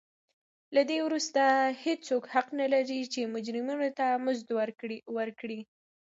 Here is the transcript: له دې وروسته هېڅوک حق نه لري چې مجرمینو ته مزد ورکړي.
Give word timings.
له 0.75 0.81
دې 0.89 0.97
وروسته 1.07 1.41
هېڅوک 1.83 2.23
حق 2.33 2.47
نه 2.59 2.65
لري 2.73 2.99
چې 3.13 3.31
مجرمینو 3.35 3.87
ته 3.99 4.07
مزد 4.25 4.49
ورکړي. 5.19 5.59